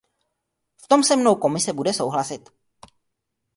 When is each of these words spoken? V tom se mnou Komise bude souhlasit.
V 0.83 0.87
tom 0.87 1.03
se 1.03 1.15
mnou 1.15 1.35
Komise 1.35 1.73
bude 1.73 1.93
souhlasit. 1.93 2.49